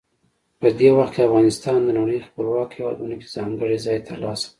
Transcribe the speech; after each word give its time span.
په 0.59 0.67
دې 0.79 0.89
وخت 0.97 1.13
کې 1.15 1.27
افغانستان 1.27 1.77
د 1.83 1.89
نړۍ 1.99 2.19
خپلواکو 2.27 2.75
هیوادونو 2.77 3.15
کې 3.21 3.33
ځانګړی 3.35 3.77
ځای 3.85 3.97
ترلاسه 4.09 4.45
کړ. 4.47 4.49